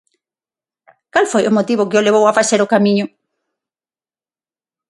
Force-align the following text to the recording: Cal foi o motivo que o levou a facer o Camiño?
Cal 1.13 1.25
foi 1.33 1.43
o 1.45 1.55
motivo 1.57 1.87
que 1.89 1.99
o 1.99 2.05
levou 2.07 2.23
a 2.27 2.35
facer 2.39 2.59
o 2.65 2.71
Camiño? 2.73 3.05